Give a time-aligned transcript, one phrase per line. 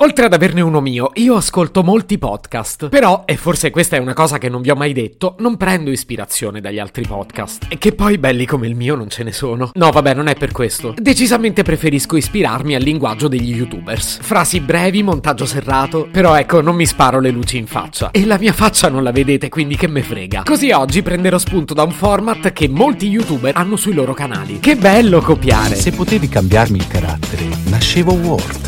[0.00, 2.88] Oltre ad averne uno mio, io ascolto molti podcast.
[2.88, 5.90] Però, e forse questa è una cosa che non vi ho mai detto, non prendo
[5.90, 7.66] ispirazione dagli altri podcast.
[7.68, 9.72] E che poi belli come il mio non ce ne sono.
[9.74, 10.94] No, vabbè, non è per questo.
[10.96, 14.20] Decisamente preferisco ispirarmi al linguaggio degli youtubers.
[14.20, 16.06] Frasi brevi, montaggio serrato.
[16.12, 18.12] Però ecco, non mi sparo le luci in faccia.
[18.12, 20.42] E la mia faccia non la vedete, quindi che me frega.
[20.44, 24.60] Così oggi prenderò spunto da un format che molti youtuber hanno sui loro canali.
[24.60, 25.74] Che bello copiare!
[25.74, 28.67] Se potevi cambiarmi il carattere, nascevo Word.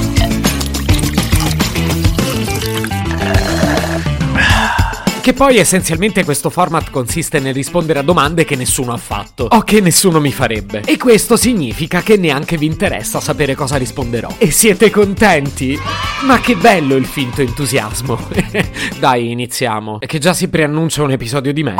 [5.21, 9.61] Che poi essenzialmente questo format consiste nel rispondere a domande che nessuno ha fatto o
[9.61, 10.81] che nessuno mi farebbe.
[10.83, 14.33] E questo significa che neanche vi interessa sapere cosa risponderò.
[14.39, 15.77] E siete contenti?
[16.25, 18.17] Ma che bello il finto entusiasmo.
[18.97, 19.99] Dai, iniziamo.
[19.99, 21.75] Che già si preannuncia un episodio di me.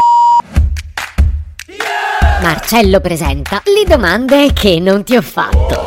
[2.43, 5.80] Marcello presenta le domande che non ti ho fatto.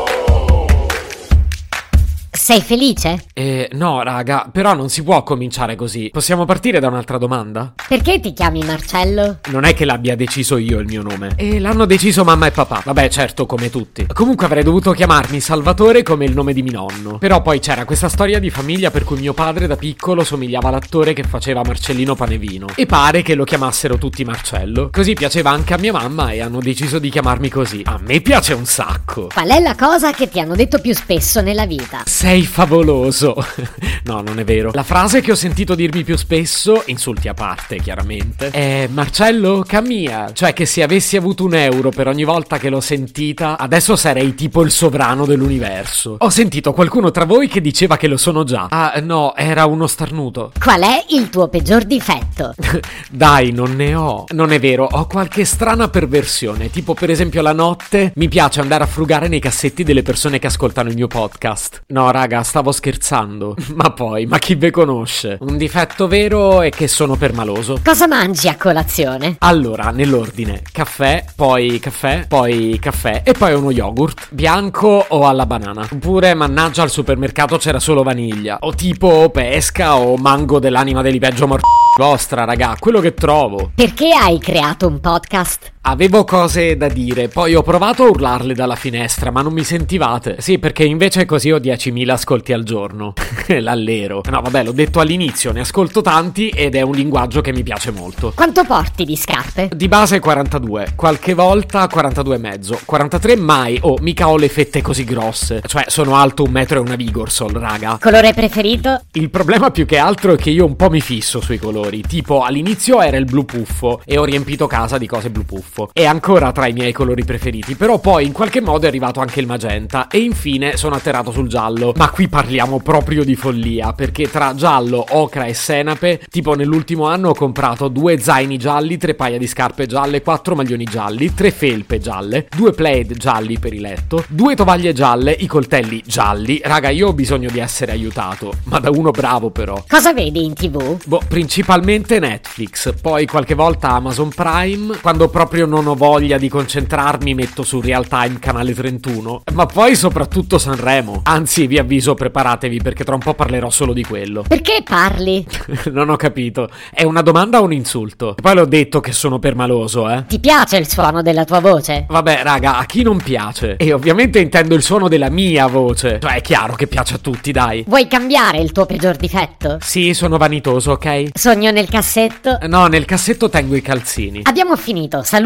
[2.44, 3.24] Sei felice?
[3.32, 6.10] Eh, no, raga, però non si può cominciare così.
[6.12, 7.72] Possiamo partire da un'altra domanda?
[7.88, 9.38] Perché ti chiami Marcello?
[9.50, 11.32] Non è che l'abbia deciso io il mio nome.
[11.36, 12.82] E l'hanno deciso mamma e papà.
[12.84, 14.04] Vabbè, certo, come tutti.
[14.12, 17.16] Comunque avrei dovuto chiamarmi Salvatore come il nome di mio nonno.
[17.16, 21.14] Però poi c'era questa storia di famiglia per cui mio padre da piccolo somigliava all'attore
[21.14, 22.66] che faceva Marcellino Panevino.
[22.74, 24.90] E pare che lo chiamassero tutti Marcello.
[24.92, 27.80] Così piaceva anche a mia mamma e hanno deciso di chiamarmi così.
[27.86, 29.28] A me piace un sacco.
[29.32, 32.02] Qual è la cosa che ti hanno detto più spesso nella vita?
[32.04, 33.34] Sei favoloso.
[34.04, 34.70] no, non è vero.
[34.74, 40.32] La frase che ho sentito dirmi più spesso, insulti a parte chiaramente, è Marcello Camia.
[40.32, 44.34] Cioè che se avessi avuto un euro per ogni volta che l'ho sentita, adesso sarei
[44.34, 46.16] tipo il sovrano dell'universo.
[46.18, 48.66] Ho sentito qualcuno tra voi che diceva che lo sono già.
[48.70, 50.52] Ah, no, era uno starnuto.
[50.58, 52.54] Qual è il tuo peggior difetto?
[53.10, 54.24] Dai, non ne ho.
[54.30, 56.70] Non è vero, ho qualche strana perversione.
[56.70, 60.46] Tipo, per esempio, la notte mi piace andare a frugare nei cassetti delle persone che
[60.46, 61.82] ascoltano il mio podcast.
[61.88, 63.54] No, raga, stavo scherzando.
[63.74, 65.38] ma poi, ma chi ve conosce?
[65.40, 67.80] Un difetto vero è che sono permaloso.
[67.84, 69.36] Cosa mangi a colazione?
[69.40, 74.28] Allora, nell'ordine, caffè, poi caffè, poi caffè e poi uno yogurt.
[74.30, 75.86] Bianco o alla banana.
[75.90, 78.58] Oppure, mannaggia, al supermercato c'era solo vaniglia.
[78.60, 83.70] O tipo pesca o mango dell'anima degli peggio morti vostra, raga, quello che trovo.
[83.74, 85.73] Perché hai creato un podcast?
[85.86, 90.36] Avevo cose da dire, poi ho provato a urlarle dalla finestra, ma non mi sentivate.
[90.38, 93.12] Sì, perché invece così ho 10.000 ascolti al giorno.
[93.60, 94.22] L'allero.
[94.30, 97.90] No, vabbè, l'ho detto all'inizio, ne ascolto tanti ed è un linguaggio che mi piace
[97.90, 98.32] molto.
[98.34, 99.68] Quanto porti di scarpe?
[99.76, 103.78] Di base 42, qualche volta 42 e mezzo, 43 mai.
[103.82, 105.60] Oh, mica ho le fette così grosse.
[105.66, 107.98] Cioè, sono alto un metro e una Vigorsol, raga.
[108.00, 109.02] Colore preferito?
[109.12, 112.00] Il problema più che altro è che io un po' mi fisso sui colori.
[112.00, 115.73] Tipo, all'inizio era il blu puffo e ho riempito casa di cose blu puffo.
[115.92, 119.40] È ancora tra i miei colori preferiti, però poi in qualche modo è arrivato anche
[119.40, 121.92] il magenta e infine sono atterrato sul giallo.
[121.96, 127.30] Ma qui parliamo proprio di follia, perché tra giallo, ocra e senape, tipo nell'ultimo anno
[127.30, 131.98] ho comprato due zaini gialli, tre paia di scarpe gialle, quattro maglioni gialli, tre felpe
[131.98, 136.60] gialle, due plaid gialli per il letto, due tovaglie gialle, i coltelli gialli.
[136.62, 139.82] Raga, io ho bisogno di essere aiutato, ma da uno bravo però.
[139.88, 141.02] Cosa vedi in tv?
[141.04, 147.34] Boh, principalmente Netflix, poi qualche volta Amazon Prime, quando proprio non ho voglia di concentrarmi
[147.34, 151.20] metto su Real Time canale 31, ma poi soprattutto Sanremo.
[151.24, 154.44] Anzi, vi avviso, preparatevi perché tra un po' parlerò solo di quello.
[154.46, 155.46] Perché parli?
[155.92, 156.68] non ho capito.
[156.92, 158.34] È una domanda o un insulto?
[158.40, 160.24] Poi l'ho detto che sono permaloso, eh.
[160.26, 162.06] Ti piace il suono della tua voce?
[162.08, 163.76] Vabbè, raga, a chi non piace?
[163.76, 166.18] E ovviamente intendo il suono della mia voce.
[166.20, 167.84] Cioè, è chiaro che piace a tutti, dai.
[167.86, 169.78] Vuoi cambiare il tuo peggior difetto?
[169.80, 171.30] Sì, sono vanitoso, ok?
[171.34, 172.58] Sogno nel cassetto?
[172.66, 174.40] No, nel cassetto tengo i calzini.
[174.44, 175.22] Abbiamo finito,